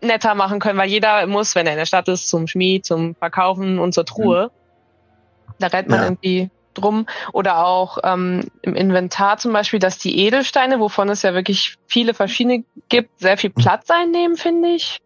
[0.00, 3.14] netter machen können, weil jeder muss, wenn er in der Stadt ist, zum Schmied, zum
[3.16, 4.46] Verkaufen und zur Truhe.
[4.46, 5.52] Mhm.
[5.58, 6.04] Da rennt man ja.
[6.06, 7.06] irgendwie drum.
[7.32, 12.14] Oder auch ähm, im Inventar zum Beispiel, dass die Edelsteine, wovon es ja wirklich viele
[12.14, 14.98] verschiedene gibt, sehr viel Platz einnehmen, finde ich.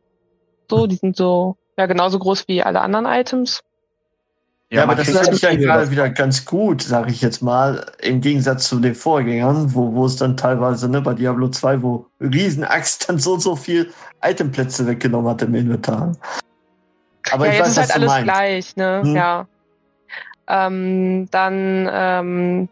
[0.70, 3.62] So, die sind so, ja, genauso groß wie alle anderen Items.
[4.70, 8.68] Ja, aber das ist ja gerade wieder ganz gut, sage ich jetzt mal, im Gegensatz
[8.68, 13.18] zu den Vorgängern, wo, wo es dann teilweise ne, bei Diablo 2, wo Riesenaxt dann
[13.18, 13.90] so so viel
[14.22, 16.12] Itemplätze weggenommen hat im Inventar.
[17.30, 18.24] Aber ja, ich jetzt weiß, ist halt alles meinst.
[18.24, 19.00] gleich, ne?
[19.02, 19.16] Hm.
[19.16, 19.48] Ja.
[20.48, 22.68] Ähm, dann ähm,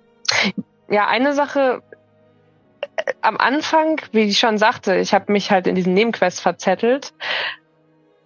[0.89, 1.83] ja eine Sache
[2.97, 7.13] äh, am Anfang, wie ich schon sagte, ich habe mich halt in diesen Nebenquests verzettelt.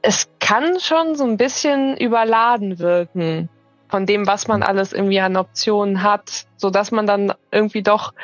[0.02, 3.48] Es kann schon so ein bisschen überladen wirken
[3.88, 8.14] von dem, was man alles irgendwie an Optionen hat, so dass man dann irgendwie doch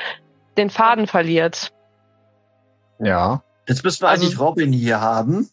[0.56, 1.72] den Faden verliert.
[2.98, 3.42] Ja.
[3.68, 5.50] Jetzt müssen wir also, eigentlich Robin hier haben.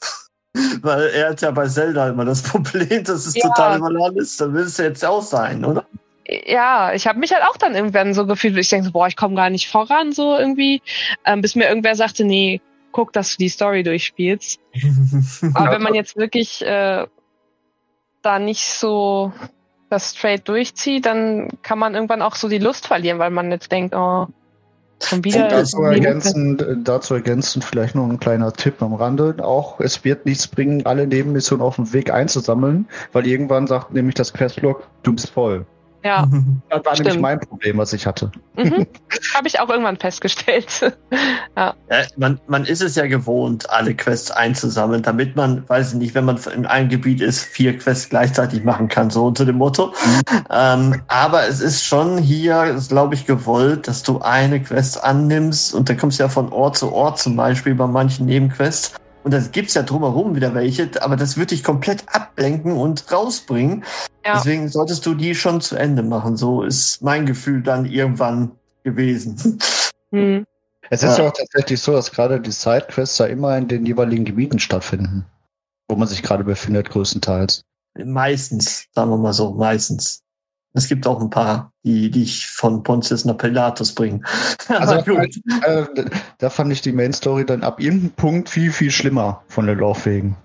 [0.82, 3.48] Weil er hat ja bei Zelda immer das Problem, dass es ja.
[3.48, 4.40] total überladen ist.
[4.40, 5.86] Dann will es ja jetzt auch sein, oder?
[6.26, 9.16] Ja, ich habe mich halt auch dann irgendwann so gefühlt, ich denke so, boah, ich
[9.16, 10.82] komme gar nicht voran, so irgendwie.
[11.26, 12.62] Ähm, bis mir irgendwer sagte, nee,
[12.92, 14.60] guck, dass du die Story durchspielst.
[15.54, 17.06] Aber wenn man jetzt wirklich äh,
[18.22, 19.34] da nicht so
[19.90, 23.72] das straight durchzieht, dann kann man irgendwann auch so die Lust verlieren, weil man jetzt
[23.72, 24.28] denkt, oh,
[25.08, 25.48] schon wieder.
[25.48, 29.36] Dazu ergänzend, dazu ergänzend vielleicht noch ein kleiner Tipp am Rande.
[29.40, 34.16] Auch es wird nichts bringen, alle Nebenmissionen auf dem Weg einzusammeln, weil irgendwann sagt nämlich
[34.16, 35.66] das Questlog, du bist voll.
[36.04, 36.28] Ja.
[36.70, 37.10] Das war stimmt.
[37.10, 38.32] nämlich mein Problem, was ich hatte.
[38.56, 38.88] Mhm.
[39.36, 40.82] Habe ich auch irgendwann festgestellt.
[41.56, 41.76] ja.
[41.90, 41.98] ja.
[42.18, 46.26] man, man ist es ja gewohnt, alle Quests einzusammeln, damit man, weiß ich nicht, wenn
[46.26, 49.88] man in einem Gebiet ist, vier Quests gleichzeitig machen kann, so unter dem Motto.
[49.88, 50.46] Mhm.
[50.50, 55.90] Ähm, aber es ist schon hier, glaube ich, gewollt, dass du eine Quest annimmst und
[55.90, 59.52] dann kommst du ja von Ort zu Ort zum Beispiel bei manchen Nebenquests und das
[59.52, 63.84] gibt's ja drumherum wieder welche, aber das wird dich komplett ablenken und rausbringen.
[64.26, 64.36] Ja.
[64.36, 66.38] Deswegen solltest du die schon zu Ende machen.
[66.38, 68.52] So ist mein Gefühl dann irgendwann
[68.84, 69.60] gewesen.
[70.12, 70.46] Hm.
[70.90, 71.28] Es ist ja.
[71.28, 75.26] auch tatsächlich so, dass gerade die Sidequests ja immer in den jeweiligen Gebieten stattfinden,
[75.88, 77.64] wo man sich gerade befindet, größtenteils.
[78.04, 80.23] Meistens, sagen wir mal so, meistens.
[80.74, 84.26] Es gibt auch ein paar, die dich von Pontius nach Pilatus bringen.
[84.70, 85.86] Also äh,
[86.38, 89.78] da fand ich die Main Story dann ab irgendeinem Punkt viel, viel schlimmer von den
[89.78, 90.36] Laufwegen.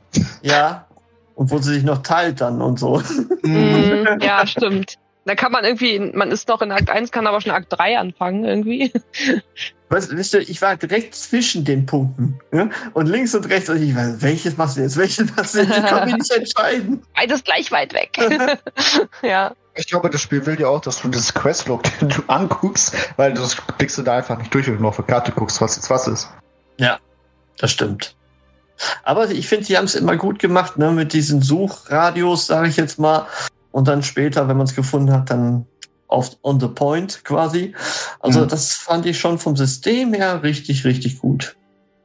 [0.43, 0.87] Ja,
[1.35, 3.03] und wo sie sich noch teilt dann und so.
[3.43, 4.97] Mm, ja, stimmt.
[5.25, 7.99] Da kann man irgendwie, man ist noch in Akt 1, kann aber schon Akt 3
[7.99, 8.93] anfangen irgendwie.
[9.91, 12.39] Weißt, weißt du, ich war direkt zwischen den Punkten.
[12.53, 12.69] Ja?
[12.93, 15.79] Und links und rechts, und ich weiß, welches machst du jetzt, welches machst du jetzt?
[15.79, 17.03] Ich kann mich nicht entscheiden.
[17.15, 18.19] Beides gleich weit weg.
[19.23, 19.55] ja.
[19.79, 23.57] Ich glaube, das Spiel will ja auch, dass du das Questlog du anguckst, weil das
[23.79, 26.09] klickst du da einfach nicht durch, wenn du auf eine Karte guckst, was jetzt was
[26.09, 26.29] ist.
[26.79, 26.99] Ja,
[27.59, 28.17] das stimmt.
[29.05, 32.77] Aber ich finde, sie haben es immer gut gemacht, ne, mit diesen Suchradios, sage ich
[32.77, 33.27] jetzt mal.
[33.71, 35.67] Und dann später, wenn man es gefunden hat, dann
[36.09, 37.75] auf on the point quasi.
[38.19, 38.49] Also mhm.
[38.49, 41.57] das fand ich schon vom System her richtig, richtig gut.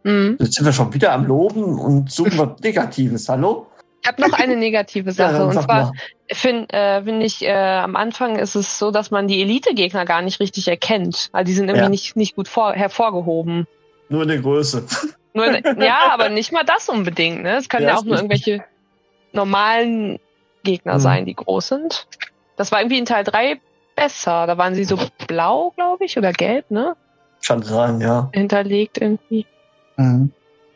[0.03, 0.37] Mhm.
[0.39, 3.29] Jetzt sind wir schon wieder am Loben und suchen was Negatives.
[3.29, 3.67] Hallo?
[4.03, 5.35] Ich habe noch eine negative Sache.
[5.35, 5.93] ja, und zwar
[6.29, 10.21] finde äh, find ich, äh, am Anfang ist es so, dass man die Elite-Gegner gar
[10.21, 11.29] nicht richtig erkennt.
[11.31, 11.89] Weil die sind irgendwie ja.
[11.89, 13.65] nicht, nicht gut vor, hervorgehoben.
[14.09, 14.85] Nur in der Größe.
[15.33, 15.45] Nur,
[15.81, 17.41] ja, aber nicht mal das unbedingt.
[17.41, 17.55] Ne?
[17.55, 18.63] Es können ja, ja auch nur irgendwelche
[19.31, 20.19] normalen
[20.63, 20.99] Gegner mhm.
[20.99, 22.07] sein, die groß sind.
[22.55, 23.59] Das war irgendwie in Teil 3
[23.95, 24.45] besser.
[24.45, 26.95] Da waren sie so blau, glaube ich, oder gelb, ne?
[27.43, 28.29] Kann sein, ja.
[28.31, 29.47] Hinterlegt irgendwie.
[29.97, 30.31] Mhm.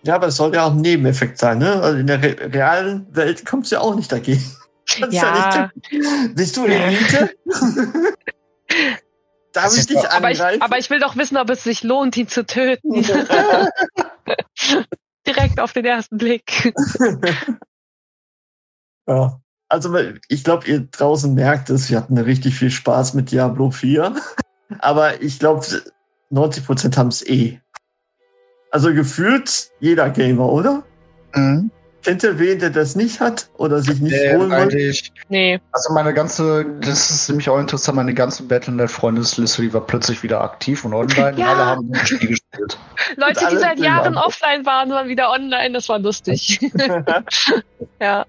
[0.08, 1.82] Ja, aber es soll ja auch ein Nebeneffekt sein, ne?
[1.82, 4.44] Also in der re realen Welt kommst du ja auch nicht dagegen.
[5.10, 5.12] Ja.
[5.12, 5.70] ja
[6.34, 7.36] Bist du Elite?
[9.52, 12.30] Darf ich dich aber ich, aber ich will doch wissen, ob es sich lohnt, ihn
[12.30, 12.94] zu töten.
[15.28, 16.74] Direkt auf den ersten Blick.
[19.10, 19.42] ja.
[19.68, 19.94] Also,
[20.30, 24.16] ich glaube, ihr draußen merkt es, wir hatten richtig viel Spaß mit Diablo 4.
[24.80, 25.66] Aber ich glaube,
[26.32, 27.60] 90% haben es eh.
[28.78, 30.84] Also gefühlt jeder Gamer, oder?
[31.34, 31.72] Mhm.
[32.04, 34.94] Kennt ihr wen, der das nicht hat oder sich nicht nee, holen wollte?
[35.30, 35.60] Nee.
[35.72, 40.42] Also meine ganze, das ist nämlich auch interessant, meine ganze Battle.net-Freundesliste, die war plötzlich wieder
[40.42, 41.52] aktiv und online ja.
[41.52, 42.78] und alle haben das Spiel gespielt.
[43.16, 46.60] Leute, die seit Jahren offline waren, waren wieder online, das war lustig.
[48.00, 48.28] ja.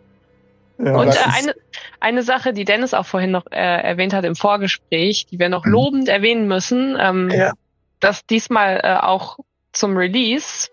[0.79, 1.55] Ja, und äh, eine,
[2.01, 5.67] eine Sache, die Dennis auch vorhin noch äh, erwähnt hat im Vorgespräch, die wir noch
[5.67, 5.73] mhm.
[5.73, 7.53] lobend erwähnen müssen, ähm, ja.
[8.01, 9.37] dass diesmal äh, auch
[9.73, 10.69] zum Release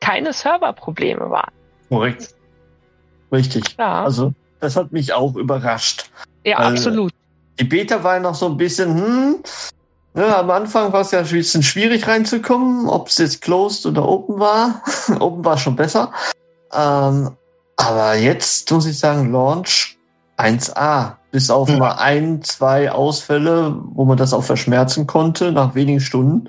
[0.00, 1.52] keine Serverprobleme waren.
[1.88, 2.34] Korrekt.
[3.32, 3.76] Richtig.
[3.78, 4.04] Ja.
[4.04, 6.10] Also, das hat mich auch überrascht.
[6.44, 7.12] Ja, absolut.
[7.58, 9.36] Die Beta war noch so ein bisschen, hm,
[10.14, 14.06] ja, am Anfang war es ja ein bisschen schwierig reinzukommen, ob es jetzt closed oder
[14.06, 14.82] open war.
[15.20, 16.12] open war schon besser.
[16.72, 17.36] Ähm,
[17.76, 19.98] aber jetzt muss ich sagen, Launch
[20.38, 21.16] 1A.
[21.30, 21.76] Bis auf ja.
[21.76, 26.48] mal ein, zwei Ausfälle, wo man das auch verschmerzen konnte, nach wenigen Stunden,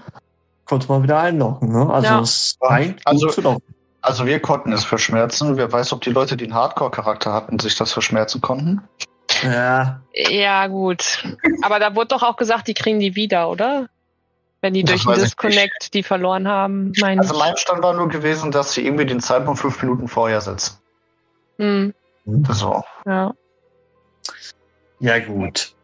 [0.68, 1.72] konnte man wieder einloggen.
[1.72, 1.92] Ne?
[1.92, 2.20] Also ja.
[2.20, 3.64] es scheint also, zu laufen.
[4.02, 5.58] Also wir konnten es verschmerzen.
[5.58, 8.82] Wer weiß, ob die Leute, die einen Hardcore-Charakter hatten, sich das verschmerzen konnten.
[9.44, 10.02] Ja.
[10.14, 11.24] Ja, gut.
[11.62, 13.90] Aber da wurde doch auch gesagt, die kriegen die wieder, oder?
[14.62, 18.52] Wenn die durch den Disconnect die verloren haben, meine Also mein Stand war nur gewesen,
[18.52, 20.78] dass sie irgendwie den Zeitpunkt fünf Minuten vorher setzen.
[21.58, 21.94] Hm.
[22.26, 22.86] Das war.
[23.06, 23.34] Ja.
[25.00, 25.76] Ja, gut.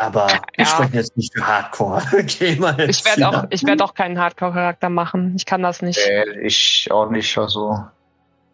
[0.00, 0.64] Aber wir ja.
[0.64, 2.78] sprechen jetzt nicht für Hardcore-Gamer.
[2.88, 5.34] Ich werde auch, ich werd auch keinen Hardcore-Charakter machen.
[5.36, 5.98] Ich kann das nicht.
[5.98, 7.36] Äh, ich auch nicht.
[7.36, 7.84] Also.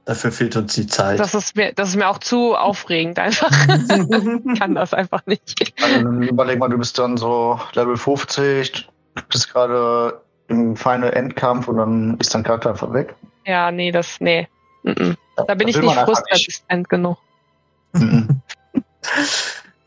[0.07, 1.21] Dafür fehlt uns die Zeit.
[1.21, 3.51] Das ist mir, das ist mir auch zu aufregend einfach.
[3.69, 5.73] ich kann das einfach nicht.
[5.81, 8.89] Also, überleg mal, du bist dann so Level 50,
[9.29, 13.15] bist gerade im Final Endkampf und dann ist dein Charakter einfach weg.
[13.47, 14.49] Ja, nee, das, nee.
[14.83, 15.17] Mm -mm.
[15.47, 17.19] Da bin ich nicht frustresistent genug.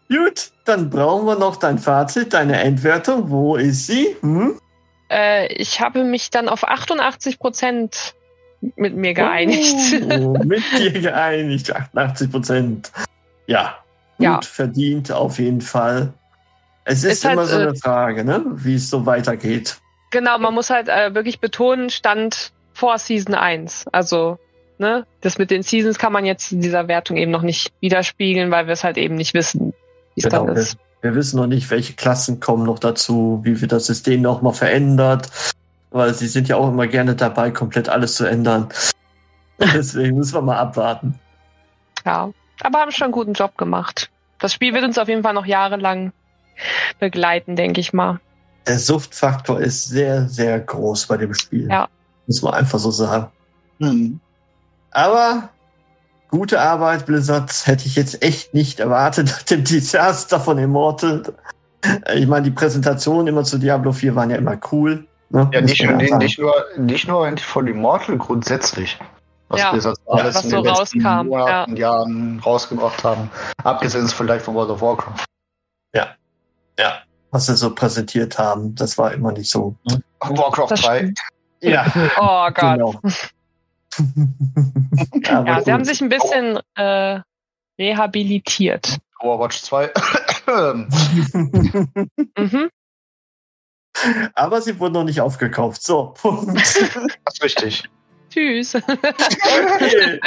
[0.09, 3.29] Gut, dann brauchen wir noch dein Fazit, deine Endwertung.
[3.29, 4.15] Wo ist sie?
[4.21, 4.59] Hm?
[5.09, 8.15] Äh, ich habe mich dann auf 88 Prozent
[8.75, 9.75] mit mir geeinigt.
[10.09, 12.91] Oh, mit dir geeinigt, 88 Prozent.
[13.45, 13.77] Ja,
[14.17, 14.39] gut ja.
[14.41, 16.13] verdient auf jeden Fall.
[16.85, 18.43] Es ist, ist immer halt, so eine äh, Frage, ne?
[18.55, 19.77] wie es so weitergeht.
[20.11, 23.87] Genau, man muss halt äh, wirklich betonen, Stand vor Season 1.
[23.91, 24.39] Also,
[24.79, 28.49] ne, das mit den Seasons kann man jetzt in dieser Wertung eben noch nicht widerspiegeln,
[28.49, 29.73] weil wir es halt eben nicht wissen,
[30.19, 30.77] wie es genau, dann ist.
[31.01, 34.41] Wir, wir, wissen noch nicht, welche Klassen kommen noch dazu, wie wird das System noch
[34.41, 35.29] mal verändert,
[35.91, 38.69] weil sie sind ja auch immer gerne dabei, komplett alles zu ändern.
[39.60, 41.19] Deswegen müssen wir mal abwarten.
[42.05, 44.10] Ja, aber haben schon einen guten Job gemacht.
[44.39, 46.13] Das Spiel wird uns auf jeden Fall noch jahrelang
[46.99, 48.19] begleiten, denke ich mal.
[48.67, 51.69] Der Suchtfaktor ist sehr, sehr groß bei dem Spiel.
[51.69, 51.88] Ja.
[52.27, 53.27] Muss man einfach so sagen.
[53.79, 54.19] Hm.
[54.91, 55.49] Aber
[56.29, 61.23] gute Arbeit, Blizzard, hätte ich jetzt echt nicht erwartet nach dem Desaster von Immortal.
[62.13, 65.05] Ich meine, die Präsentationen immer zu Diablo 4 waren ja immer cool.
[65.29, 65.49] Ne?
[65.53, 68.97] Ja, nicht, nicht, nicht, nur, nicht nur von Immortal, grundsätzlich.
[69.49, 71.27] Was ja, Blizzard alles was in so den rauskam.
[71.27, 71.89] Monaten, ja.
[71.89, 73.31] Jahren rausgebracht haben.
[73.63, 75.25] Abgesehen vielleicht von World of Warcraft.
[75.93, 76.09] Ja,
[76.77, 76.99] ja.
[77.31, 79.75] Was sie so präsentiert haben, das war immer nicht so.
[79.89, 80.01] Ne?
[80.21, 81.13] Warcraft 3.
[81.61, 81.85] Ja.
[82.19, 82.55] Oh Gott.
[82.55, 82.95] Genau.
[85.23, 87.19] Ja, sie haben sich ein bisschen äh,
[87.79, 88.97] rehabilitiert.
[89.21, 89.91] Overwatch 2.
[92.38, 92.69] mhm.
[94.33, 95.83] Aber sie wurden noch nicht aufgekauft.
[95.83, 96.47] So, Punkt.
[96.55, 96.75] Das
[97.33, 97.83] ist richtig.
[98.29, 98.75] Tschüss.
[98.75, 100.19] Okay.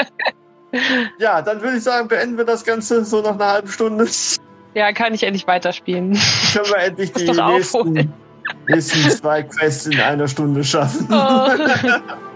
[1.18, 4.08] Ja, dann würde ich sagen, beenden wir das Ganze so nach einer halben Stunde.
[4.74, 6.18] Ja, kann ich endlich weiterspielen.
[6.52, 8.14] Können wir endlich die nächsten,
[8.68, 11.08] nächsten, zwei Quests in einer Stunde schaffen.
[11.10, 11.48] Oh.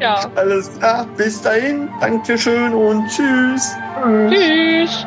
[0.00, 0.30] ja.
[0.34, 1.88] Alles klar, bis dahin.
[2.00, 3.74] Dankeschön und tschüss.
[4.28, 5.06] Tschüss.